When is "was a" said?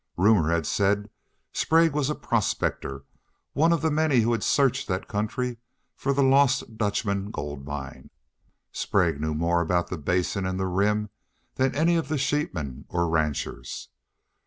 1.93-2.15